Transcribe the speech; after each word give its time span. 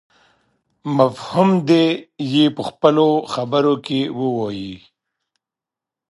مفهوم 0.97 1.49
دې 1.69 1.85
يې 2.33 2.45
په 2.55 2.61
خپلو 2.69 3.07
خبرو 3.33 3.73
کې 3.85 3.99
ووايي. 4.19 4.75